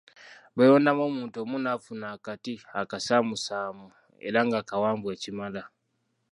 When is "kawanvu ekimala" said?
4.69-5.63